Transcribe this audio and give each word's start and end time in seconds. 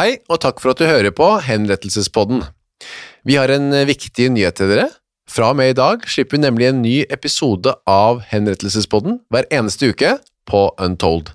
Hei, 0.00 0.14
og 0.32 0.38
takk 0.40 0.62
for 0.62 0.72
at 0.72 0.78
du 0.80 0.86
hører 0.88 1.12
på 1.12 1.26
Henrettelsespodden. 1.44 2.38
Vi 3.28 3.34
har 3.36 3.50
en 3.52 3.66
eh, 3.76 3.84
viktig 3.84 4.30
nyhet 4.32 4.56
til 4.56 4.70
dere. 4.72 4.86
Fra 5.28 5.50
og 5.52 5.58
med 5.58 5.74
i 5.74 5.76
dag 5.76 6.06
slipper 6.08 6.38
vi 6.38 6.44
nemlig 6.46 6.68
en 6.70 6.78
ny 6.80 6.92
episode 7.12 7.74
av 7.84 8.22
Henrettelsespodden 8.30 9.18
hver 9.28 9.44
eneste 9.52 9.90
uke 9.92 10.14
på 10.48 10.62
Untold. 10.80 11.34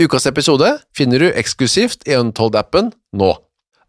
Ukas 0.00 0.24
episode 0.30 0.70
finner 0.96 1.20
du 1.20 1.26
eksklusivt 1.28 2.08
i 2.08 2.16
Untold-appen 2.16 2.88
nå. 3.20 3.28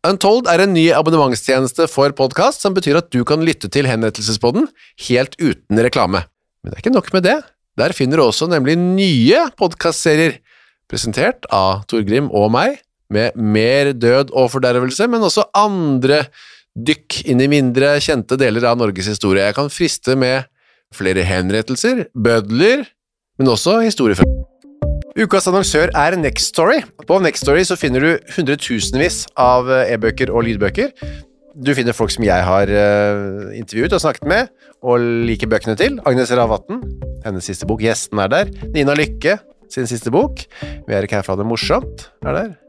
Untold 0.10 0.52
er 0.52 0.66
en 0.66 0.76
ny 0.76 0.90
abonnementstjeneste 0.98 1.88
for 1.88 2.12
podkast 2.18 2.66
som 2.66 2.76
betyr 2.76 3.00
at 3.00 3.08
du 3.16 3.22
kan 3.24 3.48
lytte 3.48 3.72
til 3.72 3.88
Henrettelsespodden 3.88 4.68
helt 5.08 5.40
uten 5.40 5.80
reklame. 5.80 6.26
Men 6.60 6.74
det 6.74 6.76
er 6.76 6.84
ikke 6.84 6.96
nok 6.98 7.10
med 7.16 7.28
det. 7.30 7.38
Der 7.80 7.96
finner 7.96 8.20
du 8.20 8.28
også 8.28 8.52
nemlig 8.52 8.76
nye 8.84 9.48
podkastserier, 9.56 10.42
presentert 10.92 11.48
av 11.56 11.86
Torgrim 11.88 12.28
og 12.36 12.52
meg, 12.52 12.82
med 13.14 13.36
mer 13.36 13.94
død 13.98 14.34
og 14.38 14.52
fordervelse, 14.54 15.08
men 15.10 15.26
også 15.26 15.48
andre 15.58 16.26
dykk 16.78 17.24
inn 17.30 17.42
i 17.44 17.50
mindre 17.52 17.96
kjente 18.04 18.38
deler 18.40 18.68
av 18.70 18.78
Norges 18.80 19.10
historie. 19.10 19.48
Jeg 19.48 19.58
kan 19.58 19.72
friste 19.74 20.16
med 20.20 20.48
flere 20.96 21.26
henrettelser, 21.26 22.08
bødler, 22.14 22.86
men 23.40 23.52
også 23.52 23.80
historier. 23.84 24.22
Ukas 25.20 25.50
annonsør 25.50 25.92
er 25.98 26.16
Next 26.16 26.54
Story. 26.54 26.80
På 27.08 27.18
Next 27.20 27.44
Story 27.44 27.66
så 27.68 27.76
finner 27.80 28.06
du 28.06 28.32
hundretusenvis 28.36 29.26
av 29.40 29.68
eh, 29.74 29.96
e-bøker 29.96 30.32
og 30.32 30.46
lydbøker. 30.48 30.94
Du 31.60 31.74
finner 31.76 31.98
folk 31.98 32.14
som 32.14 32.24
jeg 32.24 32.46
har 32.46 32.72
eh, 32.72 33.50
intervjuet 33.58 33.98
og 33.98 34.04
snakket 34.06 34.30
med, 34.30 34.54
og 34.86 35.04
liker 35.28 35.50
bøkene 35.52 35.76
til. 35.80 35.98
Agnes 36.08 36.32
Ravatn, 36.32 36.80
hennes 37.26 37.52
siste 37.52 37.68
bok. 37.68 37.84
Gjesten 37.84 38.22
er 38.24 38.32
der. 38.32 38.54
Nina 38.72 38.96
Lykke 38.96 39.40
sin 39.74 39.90
siste 39.90 40.14
bok. 40.14 40.46
Vi 40.62 40.96
er 40.96 41.04
ikke 41.04 41.20
her 41.20 41.28
for 41.28 41.36
å 41.36 41.40
ha 41.40 41.44
det 41.44 41.50
morsomt, 41.50 42.08
er 42.24 42.38
der. 42.38 42.69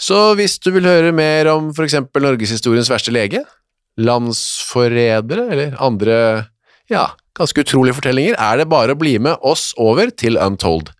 Så 0.00 0.34
hvis 0.38 0.58
du 0.58 0.72
vil 0.74 0.88
høre 0.88 1.12
mer 1.14 1.48
om 1.52 1.70
eksempel 1.84 2.24
norgeshistoriens 2.26 2.90
verste 2.90 3.14
lege, 3.14 3.44
landsforrædere 4.00 5.46
eller 5.54 5.76
andre, 5.82 6.16
ja, 6.90 7.12
ganske 7.38 7.62
utrolige 7.62 7.96
fortellinger, 8.00 8.38
er 8.38 8.58
det 8.58 8.70
bare 8.70 8.94
å 8.94 8.98
bli 8.98 9.16
med 9.22 9.38
oss 9.46 9.72
over 9.78 10.10
til 10.10 10.38
Untold. 10.40 10.90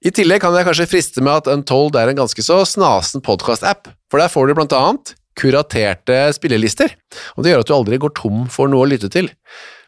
I 0.00 0.12
tillegg 0.16 0.40
kan 0.40 0.54
jeg 0.56 0.64
kanskje 0.64 0.88
friste 0.88 1.24
med 1.24 1.42
at 1.42 1.50
Untold 1.52 1.98
er 1.98 2.08
en 2.08 2.22
ganske 2.22 2.44
så 2.44 2.62
snasen 2.64 3.20
podkast-app, 3.24 3.90
for 4.10 4.22
der 4.22 4.32
får 4.32 4.48
du 4.48 4.56
blant 4.56 4.76
annet 4.76 5.14
kuraterte 5.40 6.22
spillelister, 6.36 6.94
og 7.36 7.44
det 7.44 7.52
gjør 7.52 7.64
at 7.64 7.68
du 7.68 7.76
aldri 7.76 7.98
går 8.00 8.14
tom 8.16 8.46
for 8.52 8.70
noe 8.70 8.86
å 8.86 8.90
lytte 8.90 9.10
til. 9.12 9.28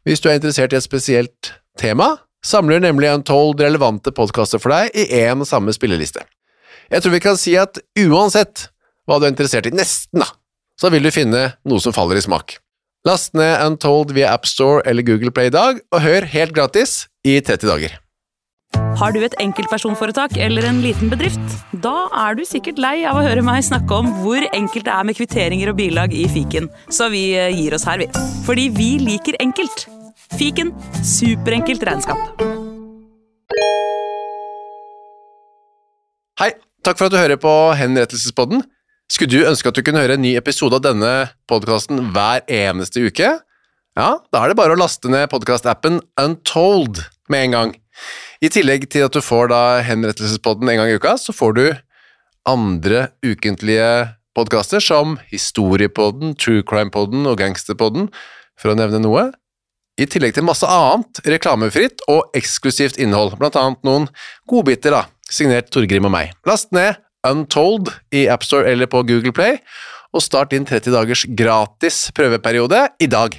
Hvis 0.07 0.23
du 0.23 0.29
er 0.29 0.39
interessert 0.39 0.75
i 0.75 0.79
et 0.79 0.85
spesielt 0.85 1.55
tema, 1.81 2.17
samler 2.45 2.83
nemlig 2.83 3.11
Untold 3.13 3.63
relevante 3.63 4.13
podkaster 4.15 4.63
for 4.63 4.75
deg 4.75 4.93
i 4.99 5.09
én 5.23 5.43
og 5.43 5.49
samme 5.49 5.75
spilleliste. 5.75 6.25
Jeg 6.93 7.01
tror 7.01 7.15
vi 7.15 7.23
kan 7.25 7.39
si 7.41 7.55
at 7.57 7.81
uansett 8.05 8.67
hva 9.09 9.17
du 9.17 9.25
er 9.25 9.33
interessert 9.33 9.67
i, 9.67 9.73
nesten 9.73 10.21
da, 10.21 10.29
så 10.77 10.91
vil 10.93 11.07
du 11.07 11.13
finne 11.15 11.55
noe 11.65 11.81
som 11.81 11.95
faller 11.97 12.21
i 12.21 12.25
smak. 12.25 12.59
Last 13.09 13.33
ned 13.35 13.65
Untold 13.65 14.13
via 14.15 14.35
AppStore 14.37 14.85
eller 14.87 15.03
Google 15.07 15.33
Play 15.35 15.49
i 15.49 15.55
dag, 15.55 15.81
og 15.91 16.05
hør 16.05 16.27
helt 16.29 16.53
gratis 16.55 17.07
i 17.27 17.39
30 17.41 17.71
dager. 17.71 17.95
Har 19.01 19.15
du 19.17 19.23
et 19.25 19.35
enkeltpersonforetak 19.41 20.37
eller 20.37 20.67
en 20.69 20.83
liten 20.85 21.11
bedrift? 21.11 21.41
Da 21.83 22.07
er 22.27 22.37
du 22.37 22.45
sikkert 22.47 22.81
lei 22.81 23.03
av 23.09 23.19
å 23.19 23.25
høre 23.25 23.45
meg 23.45 23.65
snakke 23.65 23.97
om 23.97 24.11
hvor 24.21 24.45
enkelt 24.53 24.87
det 24.87 24.93
er 24.93 25.09
med 25.09 25.17
kvitteringer 25.17 25.73
og 25.73 25.79
bilag 25.81 26.13
i 26.15 26.27
fiken, 26.31 26.69
så 26.93 27.09
vi 27.13 27.31
eh, 27.41 27.49
gir 27.57 27.75
oss 27.77 27.89
her, 27.89 28.05
vi. 28.05 28.11
Fordi 28.47 28.69
vi 28.77 28.91
liker 29.01 29.41
enkelt. 29.41 29.87
Fiken 30.37 30.75
superenkelt 31.01 31.89
regnskap. 31.89 32.45
Hei, 36.41 36.53
takk 36.83 36.99
for 36.99 37.09
at 37.09 37.15
du 37.15 37.21
hører 37.21 37.39
på 37.41 37.53
Henrettelsespodden. 37.79 38.65
Skulle 39.11 39.31
du 39.31 39.49
ønske 39.49 39.71
at 39.71 39.77
du 39.77 39.85
kunne 39.85 40.03
høre 40.03 40.17
en 40.19 40.25
ny 40.25 40.35
episode 40.39 40.79
av 40.79 40.85
denne 40.85 41.13
podkasten 41.51 42.01
hver 42.15 42.43
eneste 42.51 43.05
uke? 43.07 43.29
Ja, 43.99 44.09
da 44.33 44.41
er 44.41 44.51
det 44.51 44.59
bare 44.59 44.75
å 44.75 44.81
laste 44.81 45.11
ned 45.13 45.29
podkastappen 45.31 46.01
Untold 46.21 47.03
med 47.31 47.47
en 47.47 47.57
gang. 47.57 47.75
I 48.43 48.51
tillegg 48.51 48.89
til 48.91 49.07
at 49.07 49.15
du 49.15 49.21
får 49.23 49.53
da 49.53 49.63
Henrettelsespodden 49.87 50.71
en 50.73 50.81
gang 50.81 50.91
i 50.91 50.97
uka, 50.97 51.15
så 51.21 51.35
får 51.37 51.55
du 51.59 51.65
andre 52.49 53.07
ukentlige 53.23 53.87
podkaster 54.35 54.83
som 54.83 55.19
Historiepodden, 55.31 56.35
True 56.41 56.65
Crime-podden 56.67 57.29
og 57.29 57.39
Gangsterpodden, 57.39 58.09
for 58.59 58.73
å 58.73 58.79
nevne 58.79 59.03
noe. 59.05 59.29
I 60.01 60.09
tillegg 60.09 60.35
til 60.35 60.49
masse 60.49 60.67
annet 60.67 61.21
reklamefritt 61.29 62.03
og 62.11 62.33
eksklusivt 62.35 62.97
innhold, 62.97 63.37
blant 63.39 63.59
annet 63.61 63.85
noen 63.87 64.09
godbiter, 64.49 64.97
da, 64.97 65.05
signert 65.33 65.73
Torgrim 65.73 66.07
og 66.09 66.15
meg. 66.15 66.37
Last 66.49 66.71
ned 66.77 67.01
Untold 67.27 67.93
i 68.15 68.27
AppStore 68.31 68.73
eller 68.73 68.91
på 68.91 69.05
Google 69.07 69.33
Play, 69.35 69.61
og 70.13 70.25
start 70.25 70.53
din 70.53 70.67
30 70.67 70.93
dagers 70.95 71.25
gratis 71.39 72.05
prøveperiode 72.17 72.89
i 73.01 73.09
dag. 73.11 73.39